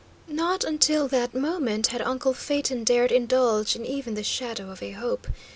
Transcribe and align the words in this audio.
Not 0.27 0.63
until 0.63 1.07
that 1.09 1.35
moment 1.35 1.85
had 1.93 2.01
uncle 2.01 2.33
Phaeton 2.33 2.83
dared 2.83 3.11
indulge 3.11 3.75
in 3.75 3.85
even 3.85 4.15
the 4.15 4.23
shadow 4.23 4.71
of 4.71 4.81
a 4.81 4.93
hope. 4.93 5.27